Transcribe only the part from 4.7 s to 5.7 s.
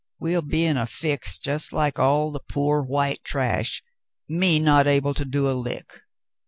able to do a